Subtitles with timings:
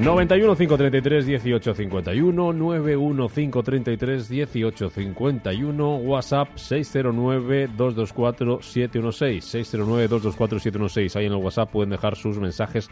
[0.00, 11.16] 91 533 18 51 91 533 18 51 WhatsApp 609 224 716 609 224 716
[11.16, 12.88] ahí en el WhatsApp pueden dejar sus mensajes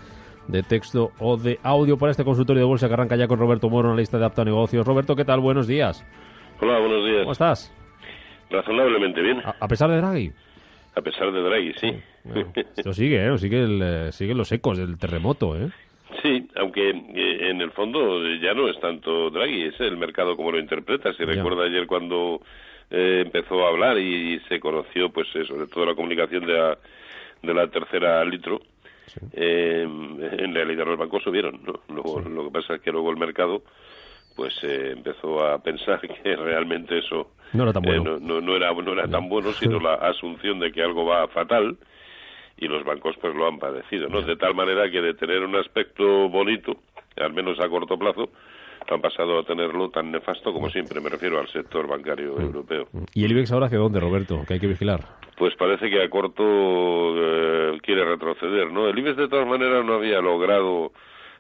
[0.49, 3.71] de texto o de audio para este consultorio de bolsa que arranca ya con Roberto
[3.71, 4.85] Moro, lista de Apta Negocios.
[4.85, 5.39] Roberto, ¿qué tal?
[5.39, 6.05] Buenos días.
[6.61, 7.21] Hola, buenos días.
[7.21, 7.73] ¿Cómo estás?
[8.51, 9.43] Razonablemente bien.
[9.45, 10.33] A, pesar de Draghi.
[10.97, 12.01] A pesar de Draghi, sí.
[12.77, 13.39] esto sigue, ¿eh?
[13.39, 15.71] Sigue el, eh, siguen los ecos del terremoto, ¿eh?
[16.23, 20.53] Sí, aunque eh, en el fondo ya no es tanto Draghi, es el mercado como
[20.53, 21.13] lo interpreta.
[21.15, 22.41] Si recuerda ayer cuando
[22.91, 26.79] eh, empezó a hablar y, se conoció, pues sobre todo la comunicación de la,
[27.43, 28.61] de la tercera litro,
[29.33, 31.81] eh, en realidad los bancos subieron, ¿no?
[31.95, 33.63] Lo que pasa es que luego el mercado
[34.37, 38.73] pues eh, empezó a pensar que realmente eso no era tan eh, bueno, no, era,
[38.73, 41.77] no era tan bueno sino la asunción de que algo va fatal
[42.59, 44.23] y los bancos pues lo han padecido, ¿no?
[44.23, 46.77] De tal manera que de tener un aspecto bonito,
[47.17, 48.31] al menos a corto plazo,
[48.89, 52.41] han pasado a tenerlo tan nefasto como siempre, me refiero al sector bancario mm.
[52.41, 52.89] europeo.
[53.15, 54.43] ¿Y el IBEX ahora hacia dónde, Roberto?
[54.47, 55.01] Que hay que vigilar.
[55.37, 58.89] Pues parece que a corto eh, quiere retroceder, ¿no?
[58.89, 60.93] El IBEX de todas maneras no había logrado,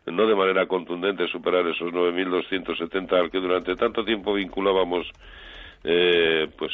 [0.07, 5.07] no de manera contundente, superar esos 9.270 al que durante tanto tiempo vinculábamos,
[5.85, 6.73] eh, pues...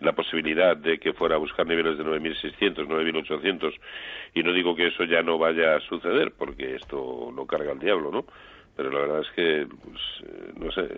[0.00, 3.74] la posibilidad de que fuera a buscar niveles de 9.600, 9.800,
[4.34, 7.78] y no digo que eso ya no vaya a suceder, porque esto lo carga el
[7.78, 8.24] diablo, ¿no?
[8.76, 10.88] pero la verdad es que, pues, eh, no sé,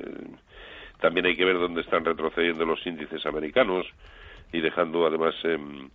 [1.00, 3.86] también hay que ver dónde están retrocediendo los índices americanos
[4.52, 5.90] y dejando además em,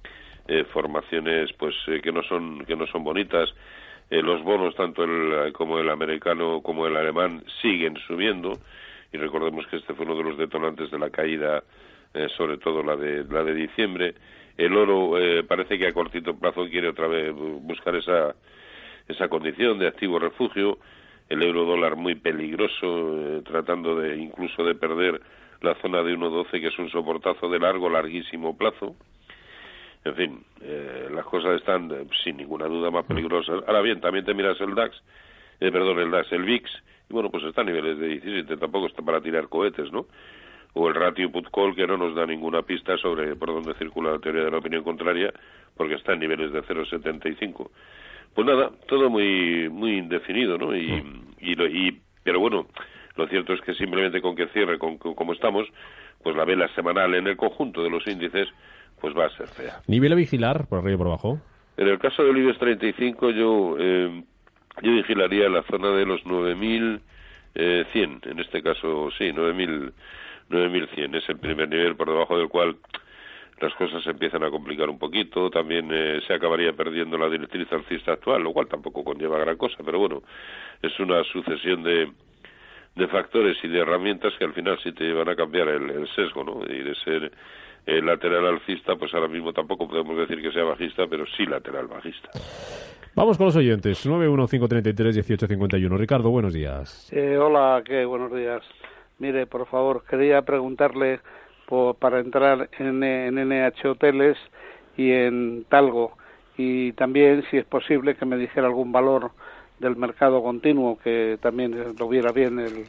[0.48, 3.50] eh, formaciones pues eh, que no son que no son bonitas
[4.10, 8.60] los bonos tanto el como el americano como el alemán siguen subiendo
[9.14, 11.64] y recordemos que este fue uno de los detonantes de la caída
[12.36, 14.16] sobre todo la de la de diciembre
[14.58, 15.18] el oro
[15.48, 18.36] parece que a cortito plazo quiere otra vez buscar esa
[19.08, 20.78] esa condición de activo refugio
[21.32, 25.22] el euro dólar muy peligroso, eh, tratando de incluso de perder
[25.62, 28.98] la zona de 1.12, que es un soportazo de largo, larguísimo plazo.
[30.04, 33.64] En fin, eh, las cosas están eh, sin ninguna duda más peligrosas.
[33.66, 35.02] Ahora bien, también te miras el DAX,
[35.58, 36.70] perdón, el DAX, el VIX,
[37.10, 40.08] y bueno, pues está a niveles de 17, tampoco está para tirar cohetes, ¿no?
[40.74, 44.20] O el ratio put-call, que no nos da ninguna pista sobre por dónde circula la
[44.20, 45.34] teoría de la opinión contraria,
[45.76, 47.70] porque está en niveles de 0,75.
[48.34, 50.76] Pues nada, todo muy muy indefinido, ¿no?
[50.76, 51.36] Y, mm.
[51.42, 52.68] y, pero bueno,
[53.16, 55.68] lo cierto es que simplemente con que cierre con, como estamos,
[56.24, 58.48] pues la vela semanal en el conjunto de los índices,
[59.00, 59.82] pues va a ser fea.
[59.88, 61.40] ¿Nivel a vigilar por arriba y por abajo?
[61.78, 64.24] En el caso del IBEX 35 yo eh,
[64.82, 67.02] yo vigilaría la zona de los 9100,
[67.56, 67.86] eh,
[68.26, 69.94] en este caso sí, 9000
[70.52, 72.78] 9100 es el primer nivel por debajo del cual
[73.62, 77.72] las cosas se empiezan a complicar un poquito, también eh, se acabaría perdiendo la directriz
[77.72, 80.24] alcista actual, lo cual tampoco conlleva gran cosa, pero bueno,
[80.82, 82.12] es una sucesión de,
[82.96, 86.44] de factores y de herramientas que al final sí te llevan a cambiar el, sesgo,
[86.44, 86.62] ¿no?
[86.68, 87.32] Y de ser
[87.86, 91.88] eh, lateral alcista, pues ahora mismo tampoco podemos decir que sea bajista, pero sí lateral
[91.88, 92.32] bajista.
[93.14, 94.08] Vamos con los oyentes.
[94.08, 95.98] 915331851.
[95.98, 97.12] Ricardo, buenos días.
[97.12, 98.06] Eh, hola, ¿qué?
[98.06, 98.64] Buenos días.
[99.22, 101.20] Mire, por favor, quería preguntarle
[102.00, 104.36] para entrar en, en NH Hoteles
[104.98, 106.14] y en Talgo.
[106.58, 109.30] Y también, si es posible, que me dijera algún valor
[109.78, 112.86] del mercado continuo, que también lo viera bien el,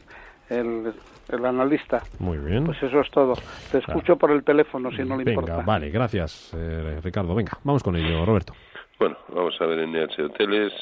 [0.49, 2.03] el, analista.
[2.19, 2.65] Muy bien.
[2.65, 3.35] Pues eso es todo.
[3.71, 5.59] Te escucho por el teléfono, si no le importa.
[5.59, 7.35] Vale, gracias, eh, Ricardo.
[7.35, 8.55] Venga, vamos con ello, Roberto.
[8.99, 10.73] Bueno, vamos a ver NH Hoteles.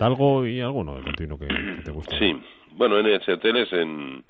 [0.00, 1.46] ¿Algo y alguno de continuo que,
[1.84, 2.18] te guste?
[2.18, 2.36] Sí,
[2.72, 4.24] bueno, NH Hoteles en,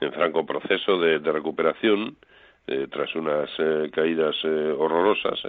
[0.00, 2.16] en franco proceso de recuperación
[2.68, 5.40] eh, tras unas eh, caídas eh, horrorosas,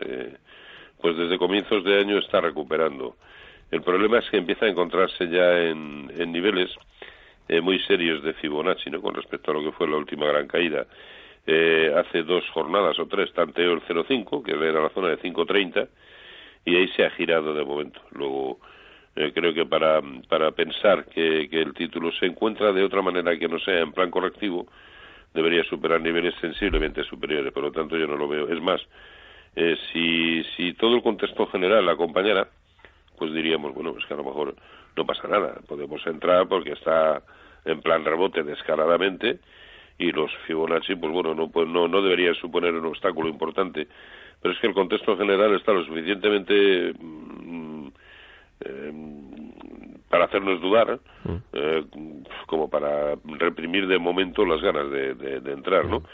[1.02, 3.16] pues desde comienzos de año está recuperando.
[3.72, 6.70] El problema es que empieza a encontrarse ya en, en niveles
[7.64, 9.02] muy serios de Fibonacci, ¿no?
[9.02, 10.86] Con respecto a lo que fue la última gran caída.
[11.96, 15.88] hace dos jornadas o tres tanteó el 0,5, que era la zona de 5,30,
[16.66, 18.02] y ahí se ha girado de momento.
[18.12, 18.60] Luego,
[19.34, 23.48] creo que para, para pensar que, que el título se encuentra de otra manera que
[23.48, 24.68] no sea en plan correctivo,
[25.34, 28.48] debería superar niveles sensiblemente superiores, por lo tanto yo no lo veo.
[28.48, 28.82] Es más,
[29.56, 32.48] eh, si, si todo el contexto general acompañara,
[33.18, 34.56] pues diríamos, bueno, pues que a lo mejor
[34.96, 37.22] no pasa nada, podemos entrar porque está
[37.66, 39.40] en plan rebote descaradamente
[39.98, 43.88] y los Fibonacci, pues bueno, no, pues no, no deberían suponer un obstáculo importante,
[44.42, 47.88] pero es que el contexto general está lo suficientemente mm,
[48.62, 48.92] eh,
[50.10, 51.36] para hacernos dudar, mm.
[51.54, 51.86] eh,
[52.46, 56.00] como para reprimir de momento las ganas de, de, entrar, ¿no?
[56.00, 56.06] Mm.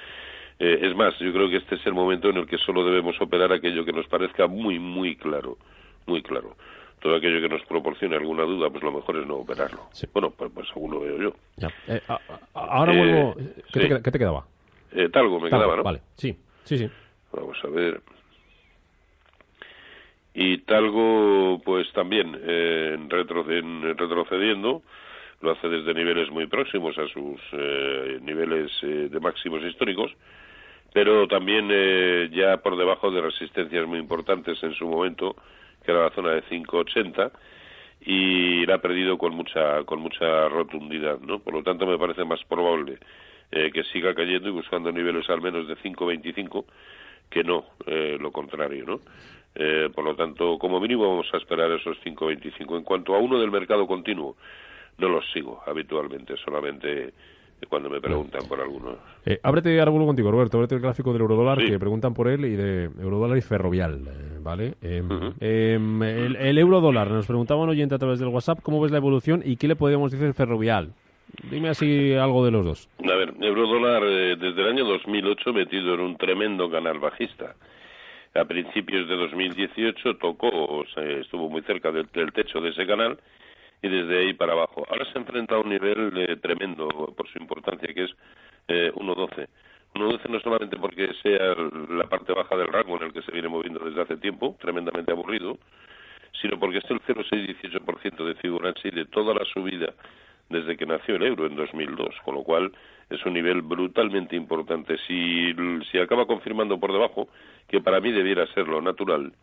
[0.60, 3.20] Eh, es más, yo creo que este es el momento en el que solo debemos
[3.22, 5.58] operar aquello que nos parezca muy, muy claro,
[6.06, 6.56] muy claro.
[7.02, 9.90] todo aquello que nos proporcione alguna duda, pues lo mejor es no operarlo.
[10.14, 11.34] Bueno, pues, pues, según lo veo yo.
[11.88, 12.02] Eh,
[12.54, 13.36] ahora vuelvo.
[13.74, 14.46] ¿Qué, te, quedaba?
[15.12, 15.84] talgo me quedaba, ¿no?
[15.84, 16.90] Vale, sí, sí, sí.
[17.34, 18.02] Vamos a ver.
[20.34, 24.82] Y Talgo, pues también eh, retrocediendo,
[25.44, 30.12] lo hace desde niveles muy próximos a sus eh, niveles eh, de máximos históricos,
[30.94, 35.36] pero también eh, ya por debajo de resistencias muy importantes en su momento,
[35.84, 37.32] que era la zona de 580,
[38.06, 41.40] y la ha perdido con mucha, con mucha rotundidad, ¿no?
[41.40, 42.98] Por lo tanto, me parece más probable
[43.50, 46.66] que siga cayendo y buscando niveles al menos de 525
[47.30, 49.00] que no lo contrario, ¿no?
[49.56, 52.78] Eh, por lo tanto, como mínimo vamos a esperar esos 5.25.
[52.78, 54.36] En cuanto a uno del mercado continuo,
[54.98, 57.14] no los sigo habitualmente, solamente
[57.70, 58.98] cuando me preguntan por algunos.
[59.26, 62.56] Eh, ábrete ahora contigo, Roberto, ábrete el gráfico del eurodólar, que preguntan por él, y
[62.56, 64.74] de eurodólar y ferrovial, eh, ¿vale?
[64.82, 65.08] Em,
[65.40, 68.98] em, el, el eurodólar, nos preguntaba un oyente a través del WhatsApp, ¿cómo ves la
[68.98, 70.94] evolución y qué le podríamos decir ferrovial?
[71.50, 72.90] Dime así algo de los dos.
[73.00, 77.56] A ver, eurodólar eh, desde el año 2008 metido en un tremendo canal bajista
[78.36, 83.20] a principios de 2018 tocó, o estuvo muy cerca del, techo de ese canal
[83.82, 84.86] y desde ahí para abajo.
[84.90, 88.12] Ahora se enfrenta a un nivel eh, tremendo por su importancia, que es
[88.68, 89.48] eh, 1.12.
[89.94, 91.56] 1.12 no solamente porque sea
[91.90, 95.12] la parte baja del rango en el que se viene moviendo desde hace tiempo, tremendamente
[95.12, 95.60] aburrido,
[96.42, 99.94] sino porque es el 0,6-18% de Fibonacci de toda la subida
[100.50, 102.72] desde que nació el euro en 2002, con lo cual
[103.10, 104.98] es un nivel brutalmente importante.
[105.08, 105.54] Si,
[105.92, 107.28] si acaba confirmando por debajo,
[107.68, 109.34] que para mí debiera ser lo natural,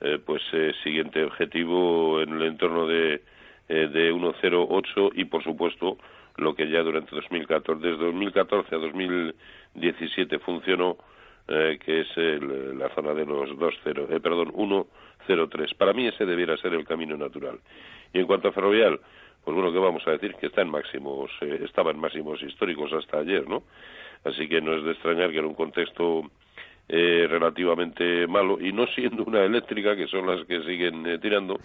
[0.00, 3.22] eh, pues eh, siguiente objetivo en el entorno de,
[3.68, 5.98] eh, de 1,08 y por supuesto
[6.36, 10.96] lo que ya durante 2014, desde 2014 a 2017 funcionó,
[11.48, 15.74] eh, que es la zona de los 2,0, eh, perdón, 1,03.
[15.74, 17.58] Para mí ese debiera ser el camino natural.
[18.14, 19.00] Y en cuanto a Ferrovial,
[19.48, 20.34] pues bueno, ¿qué vamos a decir?
[20.34, 23.62] Que está en máximos, eh, estaba en máximos históricos hasta ayer, ¿no?
[24.22, 26.20] Así que no es de extrañar que en un contexto
[26.86, 31.58] eh, relativamente malo y no siendo una eléctrica, que son las que siguen eh, tirando,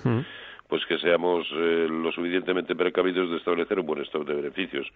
[0.66, 4.88] pues que seamos lo suficientemente precavidos de establecer un buen estado de beneficios.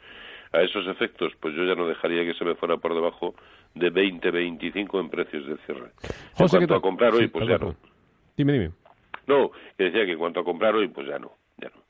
[0.54, 3.36] A esos efectos, pues yo ya no dejaría que se me fuera por debajo
[3.76, 5.92] de 20-25 en precios de cierre.
[6.40, 7.76] en cuanto a comprar hoy, pues ya no.
[8.38, 8.72] Dime, dime.
[9.28, 11.34] No, que decía que en cuanto a comprar hoy, pues ya no.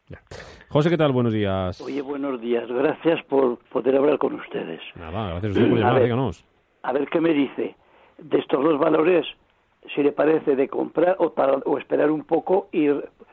[0.09, 0.21] Ya.
[0.69, 1.11] José, ¿qué tal?
[1.11, 1.81] Buenos días.
[1.81, 2.67] Oye, buenos días.
[2.69, 4.81] Gracias por poder hablar con ustedes.
[4.95, 6.45] Nada, gracias a usted por llamar, díganos.
[6.83, 7.75] A ver qué me dice
[8.17, 9.25] de estos dos valores,
[9.93, 12.87] si le parece de comprar o, para, o esperar un poco y,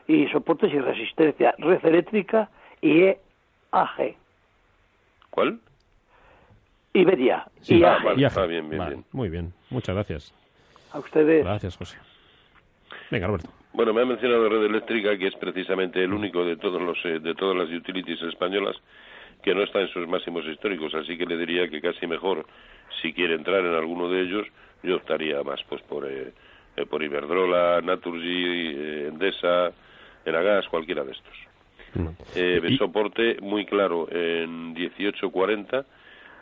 [0.07, 1.55] y soportes y resistencia.
[1.57, 2.49] Red eléctrica
[2.81, 4.15] y EAG.
[5.29, 5.59] ¿Cuál?
[6.93, 7.47] Iberia.
[7.61, 8.37] Sí, IAG.
[8.37, 9.05] Ah, bien, bien, bien.
[9.11, 10.33] Muy bien, muchas gracias.
[10.91, 11.43] A ustedes.
[11.43, 11.97] Gracias, José.
[13.11, 13.49] Venga, Roberto.
[13.75, 17.19] Bueno, me ha mencionado Red Eléctrica, que es precisamente el único de todos los eh,
[17.19, 18.77] de todas las utilities españolas
[19.43, 22.45] que no está en sus máximos históricos, así que le diría que casi mejor,
[23.01, 24.47] si quiere entrar en alguno de ellos,
[24.81, 26.31] yo optaría más pues por eh,
[26.77, 29.73] eh por Iberdrola, Naturgy, eh, Endesa,
[30.25, 31.33] Enagas, cualquiera de estos.
[31.95, 32.07] Mm.
[32.35, 35.85] Eh, soporte muy claro en 18.40,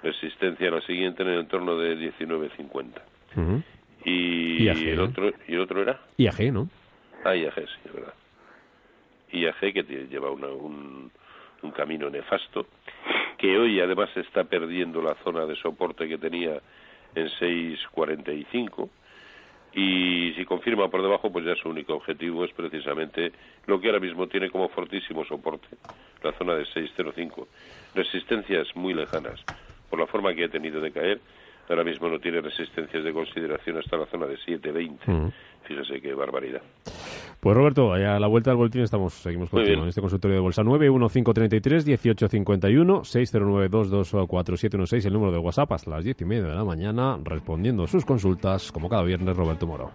[0.04, 3.64] resistencia a la siguiente en el entorno de 19.50.
[4.06, 6.70] Y, el otro y el otro era IAG, ¿no?
[7.24, 8.14] Ah, IAG, sí, es verdad.
[9.32, 11.12] IAG que lleva un,
[11.62, 12.68] un camino nefasto,
[13.38, 16.62] que hoy además está perdiendo la zona de soporte que tenía
[17.16, 18.90] en 6.45
[19.76, 23.32] y si confirma por debajo, pues ya su único objetivo es precisamente
[23.66, 25.68] lo que ahora mismo tiene como fortísimo soporte,
[26.22, 27.48] la zona de 6.05.
[27.96, 29.44] Resistencias muy lejanas,
[29.90, 31.20] por la forma que ha tenido de caer,
[31.70, 35.32] ahora mismo no tiene resistencias de consideración hasta la zona de 7.20.
[35.64, 36.62] Fíjese qué barbaridad.
[37.44, 40.64] Pues Roberto, a la vuelta del boletín estamos, seguimos contigo en este consultorio de bolsa
[40.64, 47.86] 915331851 609224716 el número de WhatsApp hasta las diez y media de la mañana respondiendo
[47.86, 49.92] sus consultas como cada viernes Roberto Moro.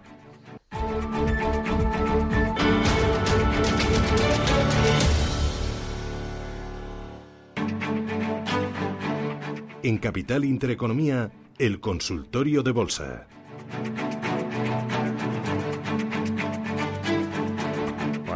[9.81, 13.25] En Capital Intereconomía, el consultorio de bolsa.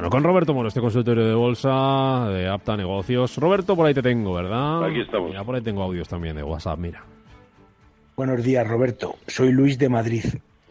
[0.03, 3.37] Bueno, con Roberto Moro, este consultorio de bolsa de Apta Negocios.
[3.37, 4.83] Roberto, por ahí te tengo, ¿verdad?
[4.83, 5.31] Aquí estamos.
[5.31, 7.05] Ya por ahí tengo audios también de WhatsApp, mira.
[8.17, 9.15] Buenos días, Roberto.
[9.27, 10.25] Soy Luis de Madrid.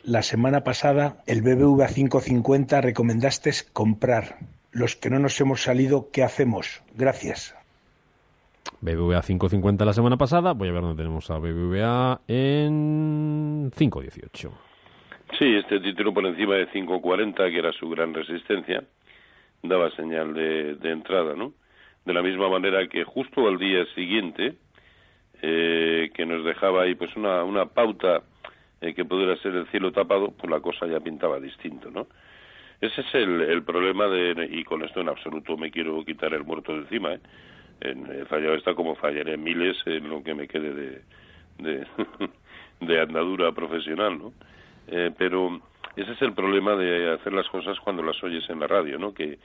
[0.05, 4.37] La semana pasada, el BBVA 550 recomendaste comprar.
[4.71, 6.83] Los que no nos hemos salido, ¿qué hacemos?
[6.95, 7.57] Gracias.
[8.83, 10.53] BBVA 5.50 la semana pasada.
[10.53, 14.51] Voy a ver dónde tenemos a BBVA en 5.18.
[15.39, 18.85] Sí, este título por encima de 5.40, que era su gran resistencia,
[19.63, 21.53] daba señal de, de entrada, ¿no?
[22.05, 24.55] De la misma manera que justo al día siguiente,
[25.41, 28.23] eh, que nos dejaba ahí pues una, una pauta
[28.81, 32.07] eh, que pudiera ser el cielo tapado, pues la cosa ya pintaba distinto, ¿no?
[32.81, 36.43] Ese es el, el problema de, y con esto en absoluto me quiero quitar el
[36.45, 37.21] muerto de encima, ¿eh?
[37.85, 41.03] He fallado esta como fallaré miles en lo que me quede de,
[41.59, 41.87] de,
[42.81, 44.33] de andadura profesional, ¿no?
[44.89, 45.61] Eh, pero
[45.97, 49.13] ese es el problema de hacer las cosas cuando las oyes en la radio, ¿no?
[49.13, 49.39] Que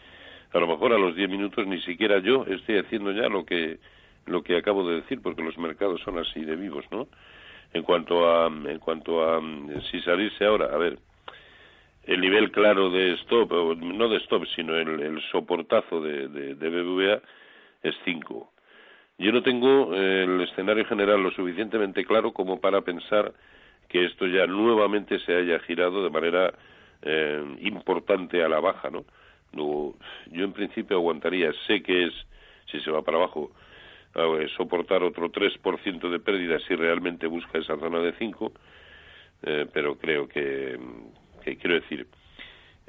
[0.54, 3.80] a lo mejor a los 10 minutos ni siquiera yo estoy haciendo ya lo que
[4.26, 7.08] lo que acabo de decir, porque los mercados son así de vivos, ¿no?
[7.74, 9.42] En cuanto a en cuanto a
[9.92, 10.98] si salirse ahora, a ver,
[12.04, 16.70] el nivel claro de stop, no de stop, sino el, el soportazo de, de, de
[16.70, 17.22] BBVA
[17.84, 18.52] es 5.
[19.20, 23.34] Yo no tengo el escenario general lo suficientemente claro como para pensar
[23.88, 26.54] que esto ya nuevamente se haya girado de manera
[27.02, 29.06] eh, importante a la baja, ¿no?
[29.54, 29.96] Luego,
[30.32, 32.14] yo en principio aguantaría, sé que es,
[32.72, 33.52] si se va para abajo,
[34.56, 38.52] soportar otro 3% de pérdida si realmente busca esa zona de 5,
[39.44, 40.78] eh, pero creo que,
[41.44, 42.08] que quiero decir,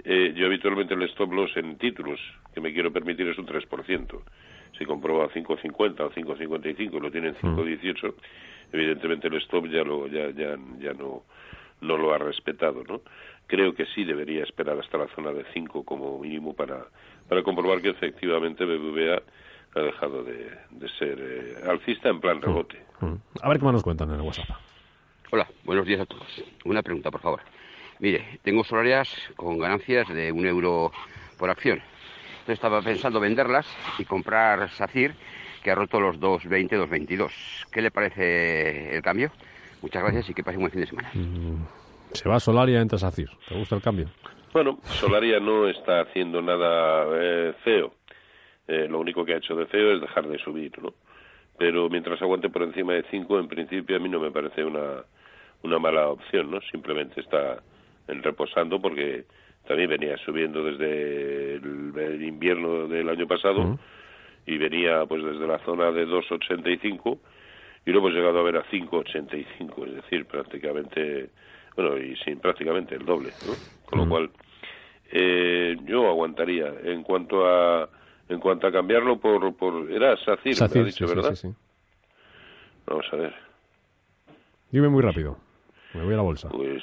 [0.04, 2.20] eh, yo habitualmente el stop loss en títulos
[2.54, 4.22] que me quiero permitir es un 3%.
[4.78, 8.14] Si compro a 5.50 o 5.55 lo tienen 5.18,
[8.72, 11.24] evidentemente el stop ya lo ya ya ya no
[11.80, 13.02] no lo ha respetado, ¿no?
[13.46, 16.86] Creo que sí debería esperar hasta la zona de 5 como mínimo para
[17.28, 19.22] para comprobar que efectivamente BBVA
[19.74, 22.78] ha dejado de, de ser eh, alcista en plan rebote.
[23.00, 23.14] Mm.
[23.42, 24.48] A ver qué más nos cuentan en el WhatsApp.
[25.30, 26.26] Hola, buenos días a todos.
[26.64, 27.40] Una pregunta, por favor.
[27.98, 30.90] Mire, tengo solarias con ganancias de un euro
[31.38, 31.82] por acción.
[32.48, 33.66] Estaba pensando venderlas
[33.98, 35.14] y comprar SACIR,
[35.62, 37.30] que ha roto los 2.20, 2.22.
[37.70, 39.30] ¿Qué le parece el cambio?
[39.82, 41.10] Muchas gracias y que pase un buen fin de semana.
[41.14, 41.66] Mm.
[42.12, 43.28] Se va a Solaria, entra SACIR.
[43.48, 44.08] ¿Te gusta el cambio?
[44.52, 47.92] Bueno, Solaria no está haciendo nada eh, feo.
[48.66, 50.94] Eh, lo único que ha hecho de feo es dejar de subir, ¿no?
[51.58, 55.04] Pero mientras aguante por encima de 5, en principio a mí no me parece una,
[55.62, 56.60] una mala opción, ¿no?
[56.70, 57.62] Simplemente está
[58.06, 59.26] en reposando porque
[59.68, 63.78] también venía subiendo desde el, el invierno del año pasado
[64.46, 67.18] y venía pues desde la zona de 2.85
[67.84, 71.30] y lo hemos llegado a ver a 5.85, es decir, prácticamente,
[71.76, 73.54] bueno, y sin prácticamente el doble, ¿no?
[73.84, 74.30] Con lo cual,
[75.12, 76.72] eh, yo aguantaría.
[76.84, 77.88] En cuanto a
[78.28, 81.34] en cuanto a cambiarlo por, por era SACIR, me SACIR, ha dicho, sí, sí, ¿verdad?
[81.34, 81.54] sí, sí.
[82.86, 83.34] Vamos a ver.
[84.70, 85.38] Dime muy rápido.
[85.94, 86.48] Me voy a la bolsa.
[86.50, 86.82] Pues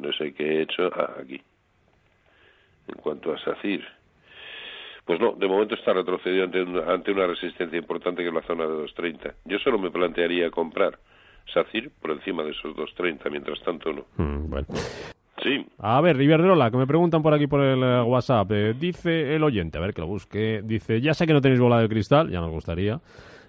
[0.00, 0.90] no sé qué he hecho.
[0.94, 1.40] Ah, aquí.
[2.88, 3.82] En cuanto a SACIR.
[5.04, 8.42] Pues no, de momento está retrocedido ante una, ante una resistencia importante que es la
[8.42, 9.34] zona de 2.30.
[9.44, 10.98] Yo solo me plantearía comprar
[11.52, 14.04] SACIR por encima de esos 2.30, mientras tanto no.
[14.16, 14.66] Mm, bueno.
[15.42, 18.50] Sí, A ver, Iberdrola, que me preguntan por aquí por el eh, WhatsApp.
[18.52, 20.62] eh, dice el oyente, a ver que lo busque.
[20.64, 22.98] Dice, ya sé que no tenéis bola de cristal, ya nos gustaría.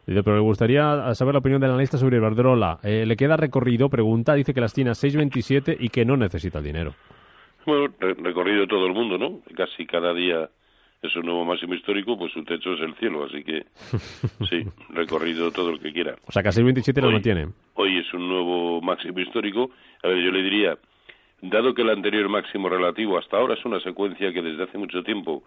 [0.07, 2.79] Dice, pero le gustaría saber la opinión del analista sobre Iberdrola.
[2.83, 6.59] Eh, le queda recorrido, pregunta, dice que las tiene a 6.27 y que no necesita
[6.59, 6.93] el dinero.
[7.65, 9.39] bueno, re- recorrido todo el mundo, ¿no?
[9.55, 10.47] Casi cada día
[11.01, 13.65] es un nuevo máximo histórico, pues su techo es el cielo, así que
[14.49, 16.15] sí, recorrido todo el que quiera.
[16.27, 17.47] O sea, que a 6.27 lo mantiene.
[17.75, 19.69] Hoy es un nuevo máximo histórico.
[20.03, 20.77] A ver, yo le diría,
[21.41, 25.03] dado que el anterior máximo relativo hasta ahora es una secuencia que desde hace mucho
[25.03, 25.43] tiempo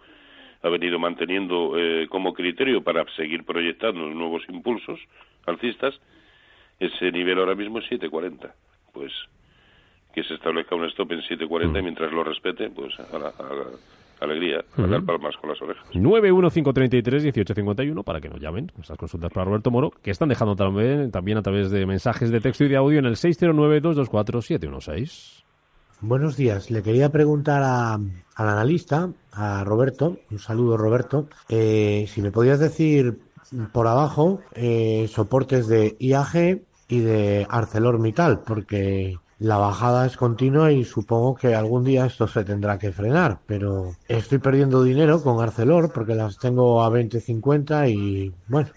[0.61, 4.99] ha venido manteniendo eh, como criterio para seguir proyectando nuevos impulsos
[5.45, 5.97] alcistas,
[6.79, 8.51] ese nivel ahora mismo es 7.40.
[8.93, 9.11] Pues
[10.13, 13.53] que se establezca un stop en 7.40 y mientras lo respete, pues a la, a
[13.53, 13.65] la-
[14.21, 15.85] alegría, a dar palmas con las orejas.
[15.93, 18.69] 915331851 para que nos llamen.
[18.81, 22.41] Estas consultas para Roberto Moro, que están dejando también, también a través de mensajes de
[22.41, 25.45] texto y de audio en el 609224716.
[26.01, 26.71] Buenos días.
[26.71, 32.59] Le quería preguntar a- al analista, a Roberto, un saludo Roberto, eh, si me podías
[32.59, 33.19] decir
[33.73, 40.83] por abajo eh, soportes de IAG y de ArcelorMittal, porque la bajada es continua y
[40.85, 45.91] supongo que algún día esto se tendrá que frenar, pero estoy perdiendo dinero con Arcelor
[45.91, 48.69] porque las tengo a 20.50 y bueno,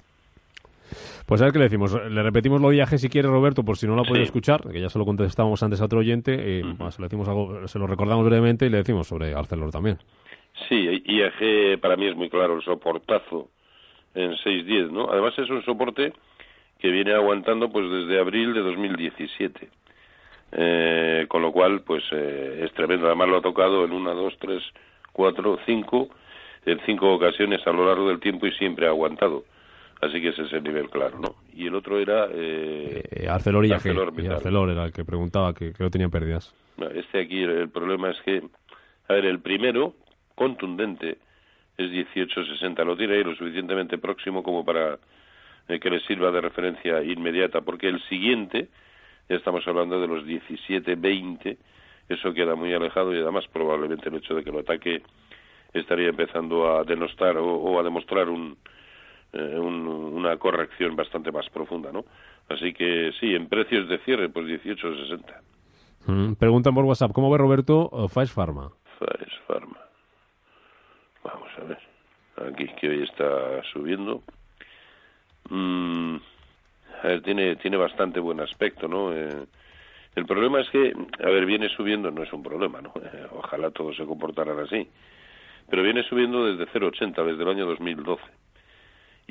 [1.33, 1.95] Pues a ver qué le decimos.
[2.11, 4.29] Le repetimos lo de viaje si quiere, Roberto, por si no lo ha podido Sí.
[4.29, 6.37] escuchar, que ya se lo contestábamos antes a otro oyente.
[6.61, 9.97] eh, más, le decimos algo, se lo recordamos brevemente y le decimos sobre Arcelor también.
[10.69, 13.49] Sí, IAG para mí es muy claro el soportazo
[14.15, 15.11] en 6.10, ¿no?
[15.11, 16.12] Además es un soporte
[16.79, 19.71] que viene aguantando pues desde abril de 2017.
[20.55, 23.07] Eh, con lo cual, pues eh, es tremendo.
[23.07, 24.62] Además lo ha tocado en una, dos, tres,
[25.15, 26.11] cuatro, cinco,
[26.67, 29.45] en cinco ocasiones a lo largo del tiempo y siempre ha aguantado.
[30.02, 31.37] Así que ese es el nivel claro, ¿no?
[31.54, 32.26] Y el otro era...
[32.32, 33.68] Eh, Eh, Arcelor y.
[33.68, 36.52] Y Arcelor era el que preguntaba que, que no tenían pérdidas.
[36.94, 38.42] Este aquí el problema es que,
[39.09, 39.94] a ver, el primero
[40.35, 41.18] contundente
[41.78, 42.85] es 18.60.
[42.85, 44.99] Lo tiene ahí lo suficientemente próximo como para
[45.68, 48.68] eh, que le sirva de referencia inmediata, porque el siguiente,
[49.28, 51.56] ya estamos hablando de los 17.20,
[52.09, 55.02] eso queda muy alejado y además probablemente el hecho de que lo ataque
[55.73, 58.28] estaría empezando a denostar o, a demostrar
[59.33, 62.05] eh, un, una corrección bastante más profunda, ¿no?
[62.49, 65.41] Así que sí, en precios de cierre, pues 18.60.
[66.07, 68.71] Mm, preguntan por WhatsApp, ¿cómo ve Roberto Faes Pharma?
[68.99, 69.79] Faes Pharma.
[71.25, 71.79] Vamos a ver.
[72.53, 74.23] Aquí que hoy está subiendo.
[75.49, 76.17] Mm,
[77.03, 79.12] a ver, tiene, tiene bastante buen aspecto, ¿no?
[79.12, 79.47] Eh,
[80.15, 80.93] el problema es que,
[81.25, 82.93] a ver, viene subiendo, no es un problema, ¿no?
[82.97, 84.89] Eh, ojalá todos se comportaran así.
[85.71, 88.23] Pero viene subiendo desde 0,80, desde el año 2012.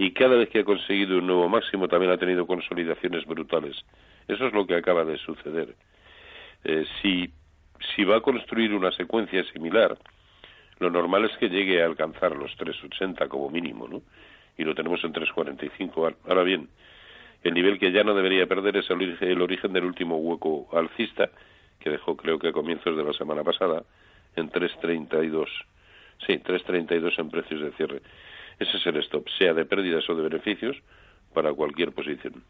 [0.01, 3.75] Y cada vez que ha conseguido un nuevo máximo también ha tenido consolidaciones brutales.
[4.27, 5.75] Eso es lo que acaba de suceder.
[6.63, 7.29] Eh, si,
[7.93, 9.95] si va a construir una secuencia similar,
[10.79, 14.01] lo normal es que llegue a alcanzar los 3,80 como mínimo, ¿no?
[14.57, 16.15] Y lo tenemos en 3,45.
[16.27, 16.67] Ahora bien,
[17.43, 21.29] el nivel que ya no debería perder es el, origen del último hueco alcista,
[21.79, 23.83] que dejó creo que a comienzos de la semana pasada,
[24.35, 25.45] en 3,32.
[26.25, 28.01] Sí, 3,32 en precios de cierre.
[28.61, 30.77] Ese es el stop, sea de pérdidas o de beneficios,
[31.33, 32.43] para cualquier posición.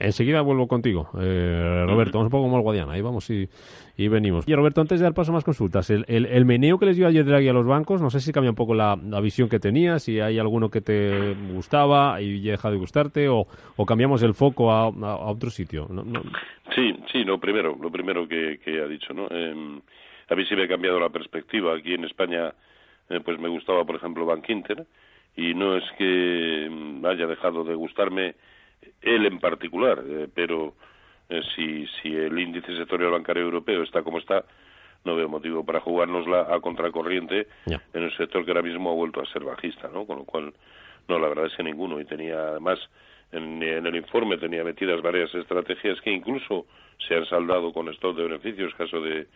[0.00, 2.18] Enseguida vuelvo contigo, eh, Roberto.
[2.18, 3.48] Vamos un poco como el Guadiana, ahí vamos y,
[3.96, 4.46] venimos.
[4.46, 7.06] Y Roberto, antes de dar paso a más consultas, el, el, meneo que les dio
[7.06, 10.02] ayer Draghi a los bancos, no sé si cambia un poco la, visión que tenías,
[10.02, 13.46] si hay alguno que te gustaba y deja de gustarte, o,
[13.76, 15.88] o cambiamos el foco a, otro sitio.
[16.74, 19.28] Sí, sí, lo primero, lo primero que, ha dicho, ¿no?
[19.30, 19.80] Em,
[20.28, 21.74] a mí sí me ha cambiado la perspectiva.
[21.74, 22.52] Aquí en España,
[23.10, 24.86] eh, pues me gustaba, por ejemplo, Bank Inter,
[25.36, 28.34] y no es que mm, haya dejado de gustarme
[29.02, 30.74] él en particular, eh, pero
[31.28, 34.44] eh, si, si el índice sectorial bancario europeo está como está,
[35.04, 39.20] no veo motivo para jugárnosla a contracorriente en un sector que ahora mismo ha vuelto
[39.20, 40.06] a ser bajista, ¿no?
[40.06, 40.52] Con lo cual,
[41.06, 42.00] no, la verdad es que ninguno.
[42.00, 42.78] Y tenía, además,
[43.32, 46.66] en, el informe tenía metidas varias estrategias que incluso
[47.06, 49.28] se han saldado con estos de beneficios, caso de,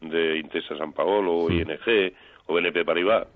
[0.00, 2.12] de Intesa San Paolo, ING
[2.46, 3.26] o BNP Paribas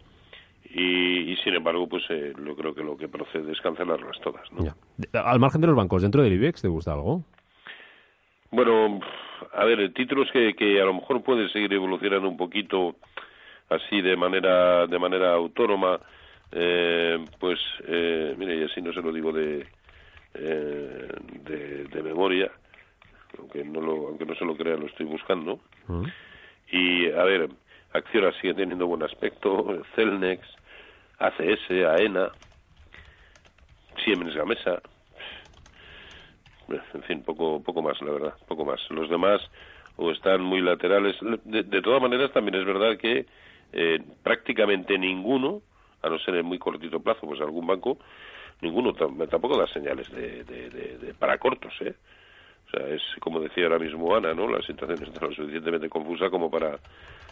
[0.65, 4.51] y, sin embargo, pues eh, yo creo que lo que procede es cancelarlas todas.
[4.53, 4.75] ¿no?
[5.13, 7.23] Al margen de los bancos, ¿dentro del IBEX te gusta algo?
[8.51, 9.01] Bueno,
[9.53, 12.97] a ver, títulos que, que a lo mejor pueden seguir evolucionando un poquito
[13.69, 15.99] así de manera de manera autónoma,
[16.53, 19.67] eh, pues eh, mire, y así no se lo digo de,
[20.35, 21.09] eh,
[21.93, 22.51] de, memoria,
[23.39, 25.59] aunque no, lo, aunque no se lo crea, lo estoy buscando.
[25.89, 26.05] Mm.
[26.75, 27.51] Y, a ver,
[27.93, 30.45] Acciona sigue teniendo buen aspecto, Celnex,
[31.21, 32.33] ACS, AENA,
[34.05, 34.83] Siemens Gamesa,
[36.69, 38.81] en fin, poco, poco más, la verdad, poco más.
[38.91, 39.41] Los demás
[39.97, 41.15] o están muy laterales.
[41.45, 43.27] De, todas maneras, también es verdad que
[43.73, 45.63] eh, prácticamente ninguno,
[46.03, 47.99] a no ser en muy cortito plazo, pues algún banco,
[48.63, 51.95] ninguno tampoco da señales de, de, para cortos, ¿eh?
[52.75, 54.49] Sea, es como decía ahora mismo Ana, ¿no?
[54.49, 56.79] La situación está lo suficientemente confusa como para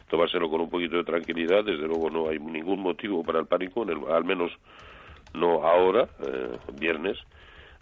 [0.09, 1.65] tomárselo con un poquito de tranquilidad.
[1.65, 4.53] Desde luego no hay ningún motivo para el pánico, al menos
[5.35, 7.19] no ahora, eh, viernes.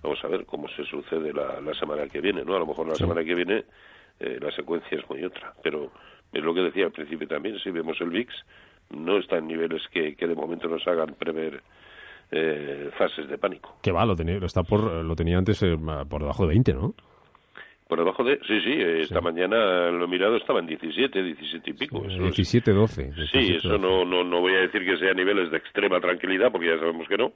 [0.03, 2.57] Vamos a ver cómo se sucede la, semana que viene, ¿no?
[2.57, 3.65] A lo mejor la semana que viene
[4.19, 5.53] eh, la secuencia es muy otra.
[5.63, 5.91] Pero
[6.33, 8.33] es lo que decía al principio también, si vemos el VIX,
[8.91, 11.61] no está en niveles que, que de momento nos hagan prever
[12.31, 13.77] eh, fases de pánico.
[13.83, 15.61] Que va, lo tenía, está por, lo tenía antes
[16.09, 16.95] por debajo de 20, ¿no?
[17.91, 18.39] Por debajo de.
[18.47, 18.73] Sí, sí,
[19.03, 22.01] esta mañana lo he mirado, estaba en 17, 17 y pico.
[22.01, 23.13] 17, 12.
[23.33, 26.69] sí, eso No, no, no voy a decir que sea niveles de extrema tranquilidad, porque
[26.69, 27.33] ya sabemos que no,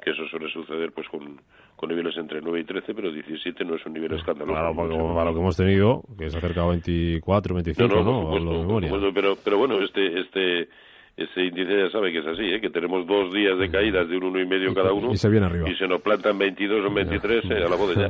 [0.00, 1.40] que eso suele suceder pues con,
[1.74, 4.54] con niveles entre 9 y 13, pero 17 no es un nivel escandaloso.
[4.54, 8.38] Claro, para, lo que hemos tenido, que es acerca de 24, 25, ¿no?
[8.38, 10.68] no, no pero, pero bueno, este, este,
[11.16, 12.60] ese índice ya sabe que es así, ¿eh?
[12.60, 15.28] que tenemos dos días de caídas de un uno y medio cada uno y se
[15.28, 18.08] viene arriba y se nos plantan 22 o 23 eh, a la boda ya.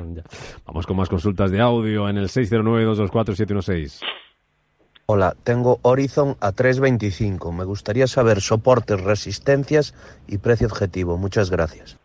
[0.66, 4.04] Vamos con más consultas de audio en el 609-224-716.
[5.06, 7.52] Hola, tengo Horizon a 3.25.
[7.52, 9.94] Me gustaría saber soportes, resistencias
[10.28, 11.18] y precio objetivo.
[11.18, 11.98] Muchas gracias.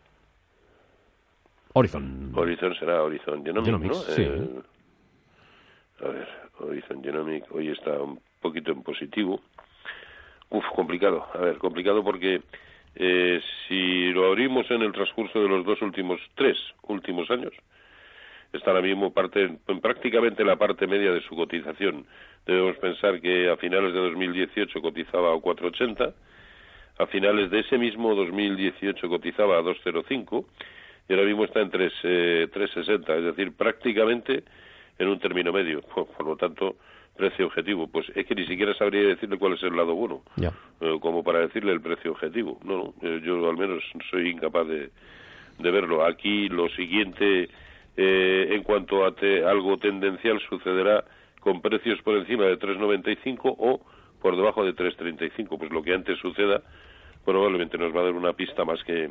[1.74, 2.32] Horizon.
[2.34, 3.94] Horizon será Horizon Genomic, ¿no?
[3.94, 4.22] Sí.
[4.22, 4.48] Eh,
[6.00, 9.40] a ver, Horizon Genomic hoy está un poquito en positivo
[10.50, 11.26] Uf, complicado.
[11.34, 12.40] A ver, complicado porque
[12.94, 17.52] eh, si lo abrimos en el transcurso de los dos últimos, tres últimos años,
[18.52, 22.06] está ahora mismo parte, en prácticamente la parte media de su cotización.
[22.46, 26.14] Debemos pensar que a finales de 2018 cotizaba a 4,80,
[26.98, 30.44] a finales de ese mismo 2018 cotizaba a 2,05
[31.08, 34.42] y ahora mismo está en 3, eh, 3,60, es decir, prácticamente
[34.98, 35.82] en un término medio.
[35.94, 36.76] Por lo tanto,
[37.18, 37.86] precio objetivo.
[37.88, 40.50] Pues es que ni siquiera sabría decirle cuál es el lado bueno, eh,
[41.00, 42.58] como para decirle el precio objetivo.
[42.64, 44.90] No, eh, yo al menos soy incapaz de,
[45.58, 46.06] de verlo.
[46.06, 47.50] Aquí lo siguiente,
[47.96, 49.14] eh, en cuanto a
[49.50, 51.04] algo tendencial, sucederá
[51.40, 53.80] con precios por encima de 3,95 o
[54.22, 55.58] por debajo de 3,35.
[55.58, 56.62] Pues lo que antes suceda
[57.24, 59.10] probablemente nos va a dar una pista más que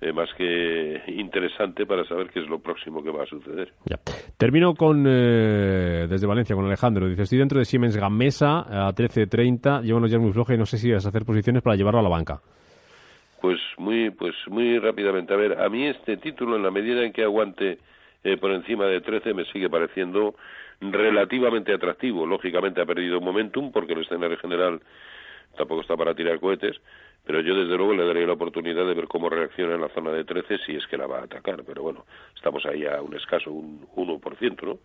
[0.00, 3.72] eh, más que interesante para saber qué es lo próximo que va a suceder.
[3.84, 3.96] Ya.
[4.36, 7.08] Termino con eh, desde Valencia con Alejandro.
[7.08, 10.66] Dice, estoy dentro de Siemens Gamesa a 13.30, llevo unos días muy floja y no
[10.66, 12.40] sé si vas a hacer posiciones para llevarlo a la banca.
[13.40, 15.34] Pues muy, pues muy rápidamente.
[15.34, 17.78] A ver, a mí este título, en la medida en que aguante
[18.22, 20.34] eh, por encima de 13, me sigue pareciendo
[20.80, 22.26] relativamente atractivo.
[22.26, 24.80] Lógicamente ha perdido momentum porque el escenario general
[25.56, 26.80] tampoco está para tirar cohetes,
[27.24, 30.10] pero yo desde luego le daré la oportunidad de ver cómo reacciona en la zona
[30.10, 32.04] de 13 si es que la va a atacar, pero bueno,
[32.36, 34.78] estamos ahí a un escaso, un 1%, ¿no?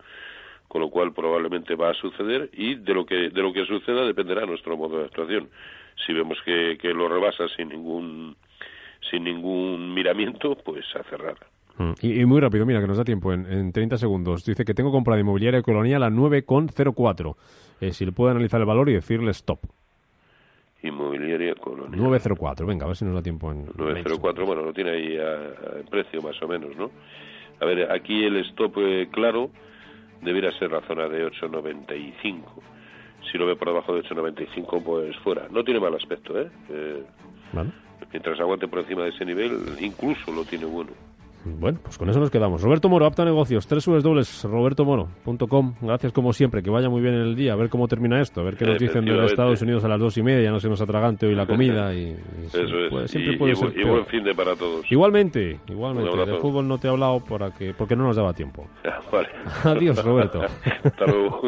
[0.67, 4.05] Con lo cual probablemente va a suceder y de lo que, de lo que suceda
[4.05, 5.49] dependerá nuestro modo de actuación.
[6.05, 8.35] Si vemos que, que lo rebasa sin ningún,
[9.09, 11.37] sin ningún miramiento, pues a cerrar.
[11.77, 11.93] Mm.
[12.01, 14.45] Y, muy rápido, mira, que nos da tiempo en, en 30 segundos.
[14.45, 17.35] Dice que tengo comprada inmobiliaria colonial a 9,04.
[17.81, 19.59] Eh, si le puedo analizar el valor y decirle stop.
[20.81, 21.97] Inmobiliaria Colonia.
[21.97, 23.65] 904, venga, a ver si nos da tiempo en.
[23.75, 26.91] 904, bueno, lo tiene ahí a, precio más o menos, ¿no?
[27.59, 29.49] A ver, aquí el stop eh, claro
[30.21, 32.63] debiera ser la zona de 895.
[33.29, 35.47] Si lo ve por debajo de 895, pues fuera.
[35.49, 36.49] No tiene mal aspecto, ¿eh?
[36.69, 37.03] eh
[37.51, 37.71] ¿Vale?
[38.11, 40.91] Mientras aguante por encima de ese nivel, incluso lo tiene bueno.
[41.45, 42.61] Bueno, pues con eso nos quedamos.
[42.61, 45.73] Roberto Moro, apta negocios, tres dobles, robertomoro.com.
[45.81, 48.43] Gracias como siempre, que vaya muy bien el día, a ver cómo termina esto, a
[48.43, 50.81] ver qué nos dicen de Estados Unidos a las dos y media, no se nos
[50.81, 51.93] atragante hoy la comida.
[51.93, 54.91] Y, eso es, siempre puede ser y buen fin de para todos.
[54.91, 56.25] Igualmente, igualmente.
[56.25, 58.67] De fútbol no te he hablado para que, porque no nos daba tiempo.
[59.11, 59.29] vale.
[59.63, 60.41] Adiós, Roberto.
[60.83, 61.41] Hasta luego.